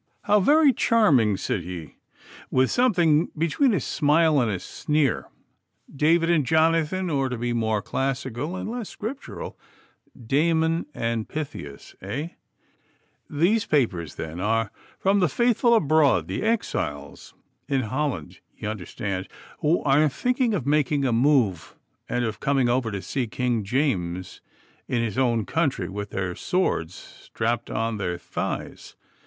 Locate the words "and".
4.41-4.49, 6.27-6.43, 8.55-8.67, 10.95-11.29, 22.09-22.25